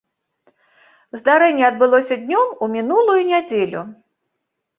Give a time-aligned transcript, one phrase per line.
[1.21, 3.81] Здарэнне адбылося днём у мінулую нядзелю.